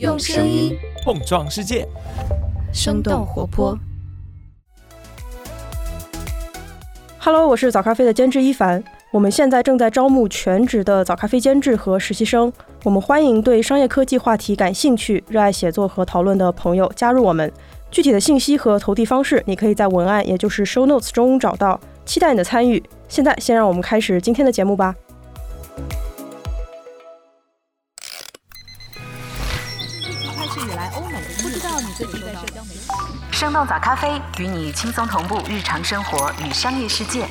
[0.00, 1.86] 用声音碰撞世界，
[2.72, 3.78] 生动活泼。
[7.20, 8.82] Hello，我是早咖啡的监制一凡。
[9.12, 12.52] 我们现在正在招募全职的早咖啡监制和实习生。
[12.82, 17.52] 我们欢迎对商业科技话题感兴趣、热爱写作和讨论的朋友加入我们。
[17.92, 21.78] 具体的信息和投递方式，你可以在文案，也就是 show notes 中找到。
[22.04, 22.82] 期待你的参与。
[23.08, 24.92] 现在，先让我们开始今天的节目吧。
[33.44, 34.08] 生动早咖啡
[34.38, 37.26] 与你轻松同步日常生活与商业世界。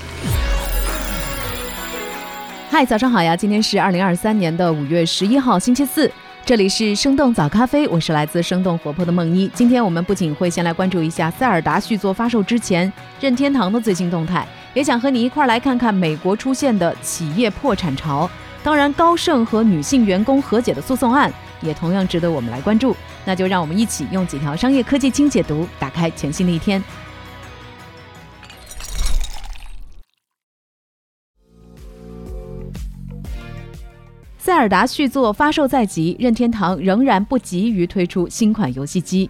[2.69, 3.35] 嗨，早上好呀！
[3.35, 6.11] 今天是二零二三年的五月十一号，星期四。
[6.45, 9.47] 这里是生动早咖啡，我是来自生动活泼的梦一。
[9.55, 18.29] 今天我们不仅会先来关注一下塞尔达续作发售之前任天堂的最新动态，也想和你一块来看看美国出现的企业破产潮。
[18.61, 22.95] 当然，高盛和女性员工和解的诉讼案也同样值得我们来关注。
[23.25, 26.83] 那就让我们一起用几条商业科技轻解读，打开全新的一天。
[34.37, 39.29] 塞尔达续作发售在即，任天堂仍然不急于推出新款游戏机。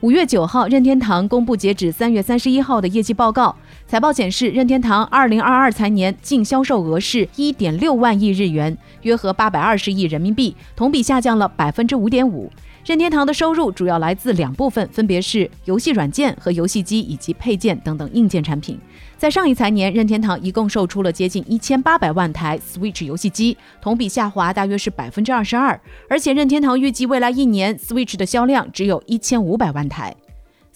[0.00, 3.56] 五月九号，任天堂公布截止三月三十一号的业绩报告。
[3.84, 12.48] 财报显示，任天堂二零二二财年净销售额是一点六万亿日元，约合八百二十亿人民币，同比下降了百分之五点五。
[12.86, 18.78] 任天堂的收入主要来自两部分，分别是游戏软件和游戏机以及配件等等硬件产品。
[19.18, 25.78] 在上一财年，任天堂一共售出了接近一千八百万台 Switch 游戏机，同比下滑大约是百分之二十二。
[26.08, 30.14] 而且任天堂预计未来一年 Switch 的销量只有一千五百万台。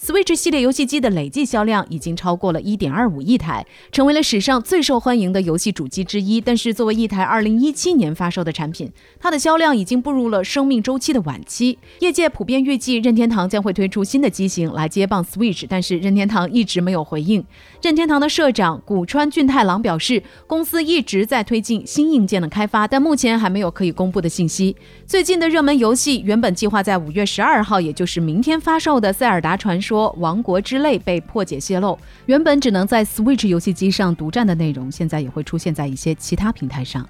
[0.05, 6.41] Switch 系列游戏机的累计销量已经超过了1.25亿台，成为了史上最受欢迎的游戏主机之一。
[6.41, 11.79] 但是，作为一台2017年发售的产品，它的销量已经步入了生命周期的晚期。
[11.99, 17.41] 业界普遍预计任天堂将会推出新的机型来接棒 Switch，但是任天堂一直没有回应。
[17.81, 24.75] 任天堂的社长古川俊太郎表示，公司一直在推进新硬件的开发，但目前还没有可以公布的信息。
[25.07, 31.95] 最近的热门游戏原本计划在5月12号，也就是明天发售的《塞尔达传说：说王国之泪》被破解泄露，
[32.25, 37.07] 原本只能在 Switch 游戏机上独占的内容，现在也会出现在一些其他平台上。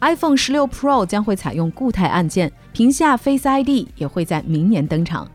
[0.00, 5.26] iPhone 16 Pro 将会采用固态按键，屏下 Face ID 也会在明年登场。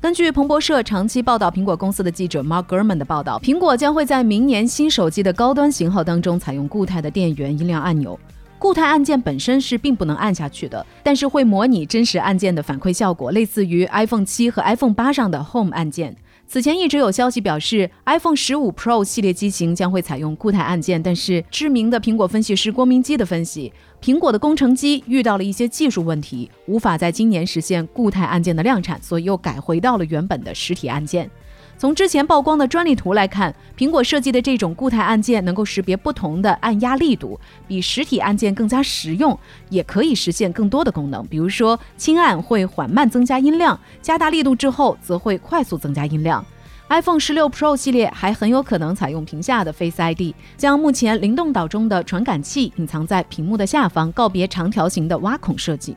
[0.00, 8.16] 根据彭博社长期报道苹果公司的记者 Mark Gurman 的报道，苹果将会在明年新手机的高端型号当中采用固态的电源音量按钮。
[8.58, 16.16] 固态按键本身是并不能按下去的，但是会模拟真实按键的反馈效果，类似于 iPhone 7和 iPhone 8上的 Home 按键。
[16.46, 23.70] 此前一直有消息表示，iPhone 15 Pro 系列机型将会采用固态按键，但是知名的苹果分析师郭明基的分析，
[24.02, 31.30] 苹果的工程机遇到了一些技术问题，无法在今年实现固态按键的量产，所以又改回到了原本的实体按键。
[31.78, 39.38] 从之前曝光的专利图来看，苹果设计的这种固态按键能够识别不同的按压力度，比实体按键更加实用，
[39.70, 41.24] 也可以实现更多的功能。
[41.28, 46.44] 比如说，轻按会缓慢增加音量，加大力度之后则会快速增加音量。
[46.88, 55.94] iPhone 16 Pro 系列还很有可能采用屏下的 Face ID，将目前灵动岛中的传感器隐藏在屏幕的下方，告别长条形的挖孔设计。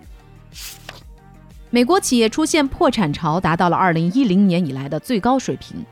[1.74, 5.86] 美国企业出现破产潮，达到了二零一零年以来的最高水平。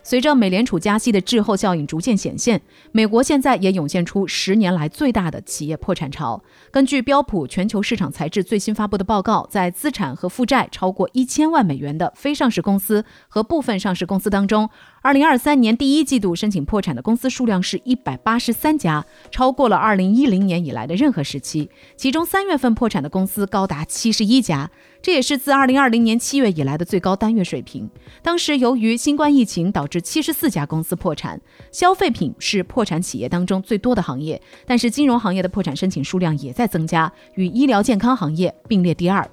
[0.00, 2.60] 随着美联储加息的滞后效应逐渐显现，
[2.92, 6.40] 美国现在也涌现出十年来最大的企业破产潮。
[6.70, 14.70] 根据标普全球市场材质最新发布的报告，在资产和负债超过一千万美元的非上市公司和部分上市公司当中，
[15.04, 21.68] 二零二三年第一季度申请破产的公司数量是一百八十三家，超过了二零一零年以来的任何时期。
[21.94, 24.70] 其中三月份破产的公司高达七十一家，
[25.02, 27.86] 这也是自二零二零年七月以来的最高单月水平。
[28.22, 31.38] 当时由于新冠疫情导致七十四家公司破产，
[31.70, 39.30] 消费品是破产企业当中最多的行业，但是金融行业的破产申请数量也在增加，与医疗健康行业并列第二。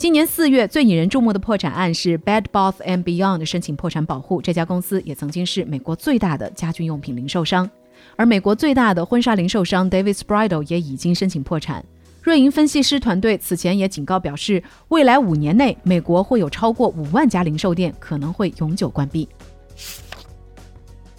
[0.00, 7.68] 今年四月最引人注目的破产案是 Bed Bath and Beyond 申请破产保护，这家公司也曾经是美国最大的家居用品零售商，
[8.16, 11.84] 而美国最大的婚纱零售商 David's Bridal 也已经申请破产。
[12.22, 19.28] 瑞银分析师团队此前也警告表示，未来五年内，美国会有超过五万家零售店可能会永久关闭。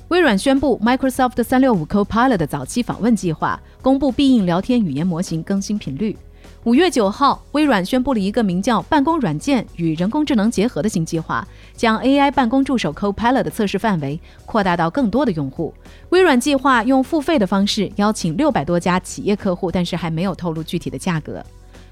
[0.08, 6.18] 微软宣布 Microsoft 365 Copilot 的早期访问计划，公布必应聊天语言模型更新频率。
[6.64, 15.74] 五月九号，微软宣布了一个名叫“办公软件与人工智能结合”的新计划，将 AI 办公助手 Copilot 的测试范围扩大到更多的用户。
[16.10, 21.44] 微软计划用付费的方式邀请六百多家企业客户，但是还没有透露具体的价格。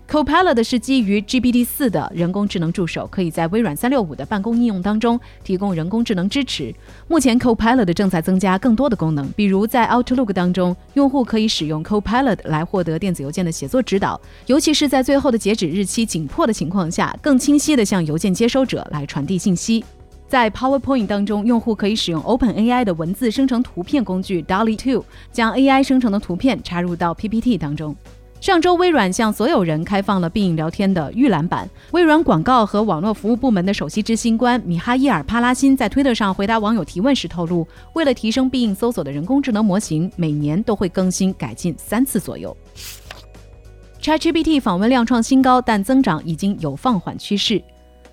[0.10, 6.74] Copilot 是基于 GPT 四的人工智能助手，可以在微软三六五的办公应用当中提供人工智能支持。
[7.08, 19.86] 目前 Copilot 正在增加更多的功能，比如在 Outlook 当中，用户可以使用 Copilot 来获得电子邮件的写作指导，尤其是在最后的截止日期紧迫的情况下，更清晰地向邮件接收者来传递信息。
[20.28, 27.96] 在 PowerPoint 当中，用户可以使用 OpenAI 的文字生成图片工具 DALL-E 2，将 AI 生成的图片插入到 PPT 当中。
[28.42, 31.70] 上周，微软向所有人开放了必应聊天的预览版。
[31.92, 42.56] 微软广告和网络服务部门的首席执行官米哈伊尔·帕拉辛在推特上回答网友提问时透露，为了提升必应搜索的人工智能模型，每年都会更新改进三次左右。
[44.02, 47.62] ChatGPT 访问量创新高，但增长已经有放缓趋势。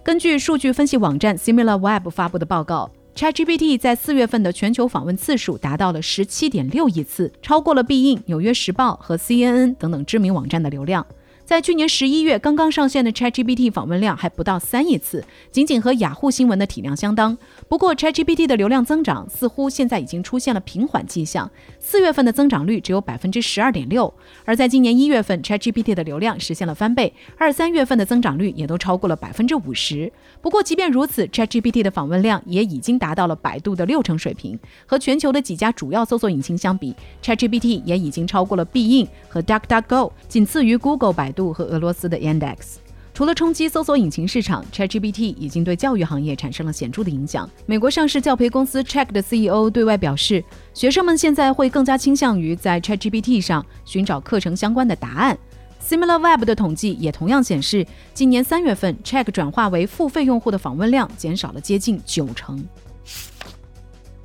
[0.02, 2.90] 根据数据分析网站 SimilarWeb 发布的报告。
[3.16, 11.06] ChatGPT 在四月份的全球访问次数达到了十七点六亿次，超过了必应、纽约时报和 CNN 等等知名网站的流量。
[11.46, 17.38] 在去年十一月刚刚上线的 ChatGPT 访问量还不到三亿次，仅仅和雅虎新闻的体量相当。
[17.68, 21.48] 不过，ChatGPT 的流量增长似乎现在已经出现了平缓迹象，
[21.78, 24.12] 四月份的增长率只有百分之十二点六。
[24.44, 30.12] 而在今年一月份，ChatGPT 的流量实现了翻倍，二三月份的增长率也都超过了百分之五十。
[30.42, 41.32] 不过，即便如此，ChatGPT 的访问量也已经达到了百度的六成水平，和全球的几家主要搜索引擎相比，ChatGPT 也已经超过了必应和 DuckDuckGo，仅次于 Google、百。
[41.36, 42.78] 度和俄罗斯的 Index，
[43.14, 47.48] 除了冲击搜索引擎市场，ChatGPT 已经对教育行业产生了显著的影响。
[47.66, 50.42] 美国上市教培公司 Check 的 CEO 对外表示，
[50.74, 55.38] 学生们现在会更加倾向于在 ChatGPT 上寻找课程相关的答案。
[55.86, 62.66] SimilarWeb 的统计也同样显示，今年三月份 Check 转化为付费用户的访问量减少了接近九成。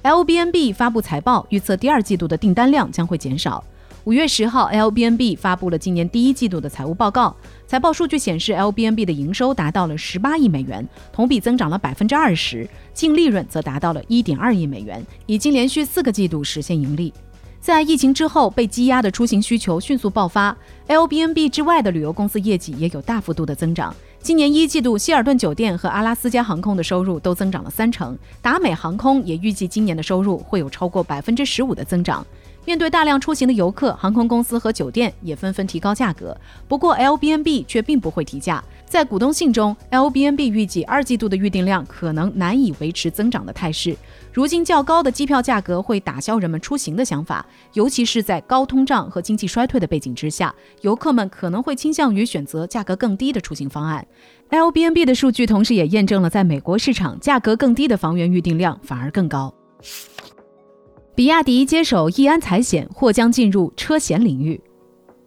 [0.01, 3.63] l b n b 发布财报，预测第二季度的订单量将会减少。
[4.06, 7.36] 五月十号，LBNB 发布了今年第一季度的财务报告。
[7.68, 17.13] 财报数据显示，LBNB 的营收达到了十八亿美元，同比增长了百分之二十，净利润则达到了一点二亿美元，已经连续四个季度实现盈利。
[17.59, 20.57] 在疫情之后被积压的出行需求迅速爆发
[20.88, 23.95] ，LBNB 之外的旅游公司业绩也有大幅度的增长。
[24.19, 32.25] 今年一季度，希尔顿酒店和阿拉斯加航空的收入都增长了三成，达美航空也预计今年的收入会有超过百分之十五的增长。
[32.65, 36.35] 面对大量出行的游客，航空公司和酒店也纷纷提高价格。
[36.67, 38.63] 不过，LBNB 却并不会提价。
[38.85, 43.95] 在股东信中，LBNB 预计二季度的预订量可能难以维持增长的态势。
[44.33, 54.05] 如今较高的机票价格会打消人们出行的想法，尤其是在高通胀和经济衰退的背景之下，游客们可能会倾向于选择价格更低的出行方案。
[54.49, 59.53] LBNB 的数据同时也验证了，在美国市场，价格更低的房源预订量反而更高。
[61.21, 64.59] 比亚迪接手易安财险，或将进入车险领域。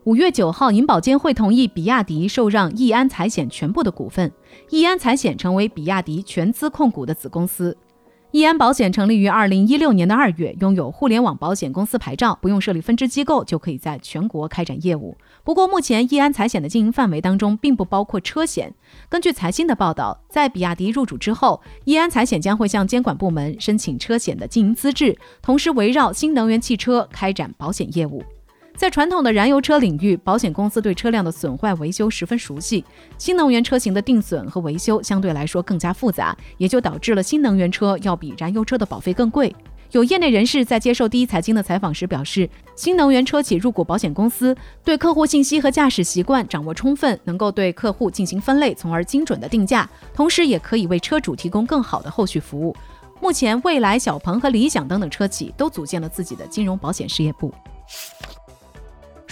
[0.02, 4.32] 五月九号，银保监会同意比亚迪受让易安财险全部的股份，
[4.70, 7.76] 易安财险成为比亚迪全资控股的子公司。
[8.34, 15.16] 易安保险成立于二零一六年的二月，拥有互联网保险公司牌照，不用设立分支机构就可以在全国开展业务。
[15.44, 18.74] 不过，目前易安财险的经营范围当中并不包括车险。
[19.08, 28.24] 根据财新的报道，在比亚迪入主之后，易安财险将会向监管部门申请车险的经营资质，同时围绕新能源汽车开展保险业务。
[28.76, 32.84] 在传统的燃油车领域，保险公司对车辆的损坏维修十分熟悉。
[33.16, 39.54] 新能源车型的定损和维修相对来说更加复杂，也就导致了新能源车要比燃油车的保费更贵。
[39.92, 52.74] 有业内人士在接受第一财经的采访时表示，新能源车企入股保险公司，对客户信息和驾驶习惯掌握充分，能够对客户进行分类，从而精准的定价，同时也可以为车主提供更好的后续服务。
[53.20, 57.54] 目前，蔚来、小鹏和理想等等车企都组建了自己的金融保险事业部。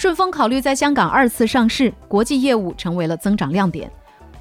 [0.02, 3.88] 顺丰考虑在香港二次上市，国际业务成为了增长亮点。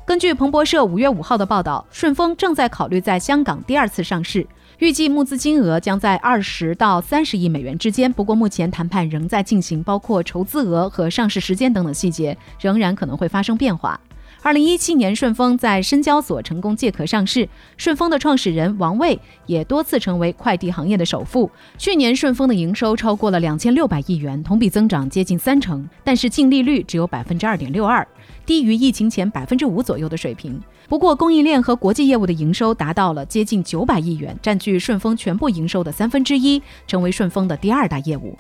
[0.04, 4.44] 根据彭博社五月五号的报道，顺丰正在考虑在香港第二次上市，
[4.80, 8.12] 预计募资金额将在二十到三十亿美元之间。
[8.12, 14.00] 不过，目前谈判仍在进行，包括筹资额和上市时间等等细节，仍然可能会发生变化。
[14.44, 17.48] 二零一七年，顺丰在深交所成功借壳上市。
[17.78, 21.50] 顺丰的创始人王卫也多次成为快递行业的首富。
[21.78, 28.06] 去年，顺丰的营收超过了两千六百亿元，同比增长接近三成，但是净利率只有百分之二点六二，
[28.44, 30.60] 低于疫情前百分之五左右的水平。
[30.90, 38.36] 不过，供应链和国际业务的营收达到了接近九百亿元，占据顺丰全部营收的三分之一，成为顺丰的第二大业务。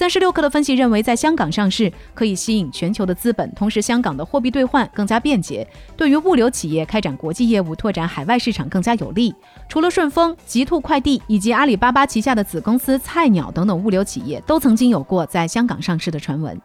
[0.00, 9.34] 三十六氪的分析认为，在香港上市可以吸引全球的资本，同时香港的货币兑换更加便捷，对于物流企业开展国际业务、拓展海外市场更加有利。
[9.68, 16.58] 除了顺丰、极兔快递以及阿里巴巴旗下的子公司菜鸟等等物流企业，都曾经有过在香港上市的传闻。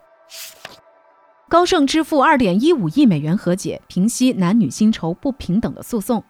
[1.50, 6.24] 高盛支付二点一五亿美元和解，平息男女薪酬不平等的诉讼。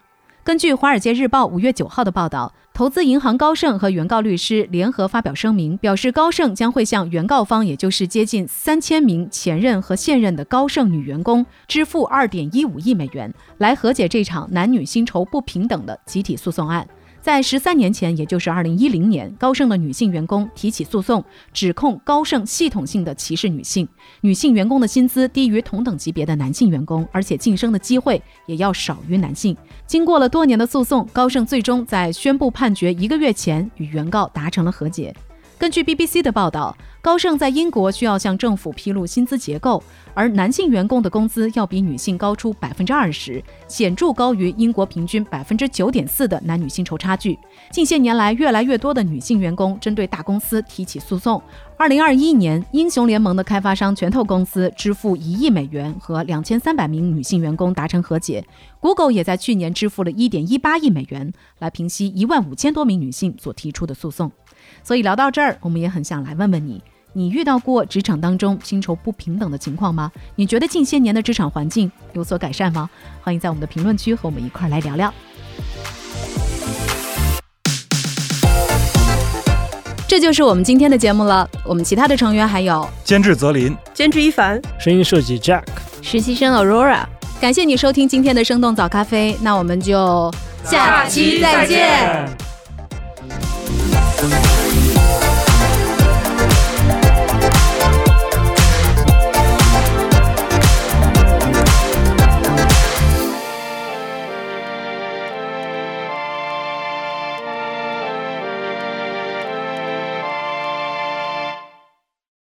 [0.46, 16.88] 根据《华尔街日报》五月九号的报道，投资银行高盛和原告律师联合发表声明，表示高盛将会向原告方，也就是接近三千名前任和现任的高盛女员工，支付二点一五亿美元，来和解这场男女薪酬不平等的集体诉讼案。
[17.26, 23.88] 在十三年前，也就是二零一零年，高盛的女性员工提起诉讼，指控高盛系统性的歧视女性。
[24.22, 29.58] 女性员工的薪资低于同等级别的男性员工，而且晋升的机会也要少于男性。
[29.88, 35.12] 经过了多年的诉讼，高盛最终在宣布判决一个月前与原告达成了和解。
[35.58, 39.84] 根据 BBC 的报道，高盛在英国需要向政府披露薪资结构，
[40.16, 47.38] 而男性员工的工资要比女性高出百分之二十，显著高于英国平均百分之九点四的男女薪酬差距。
[47.70, 51.40] 近些年来，越来越多的女性员工针对大公司提起诉讼。
[51.78, 58.44] 二零二一年，英雄联盟的开发商拳头公司支付一亿美元和两千三百名女性员工达成和解。
[58.80, 64.32] Google 也在去年支付了一点一八亿美元来平息一万五千多名女性所提出的诉讼。
[64.82, 66.82] 所以聊到这儿，我们也很想来问问你：
[67.18, 70.12] 你遇到过职场当中薪酬不平等的情况吗？
[70.36, 72.90] 你觉得近些年的职场环境有所改善吗？
[73.22, 75.14] 欢迎在我们的评论区和我们一块儿来聊聊。
[80.06, 81.50] 这就是我们今天的节目了。
[81.64, 85.64] 我们其他的成员还有监制泽林、监制一凡、声音设计 Jack、
[86.02, 87.06] 实习生 Aurora。
[87.40, 90.30] 感谢你收听今天的生动早咖啡，那我们就
[90.66, 92.45] 下期再见。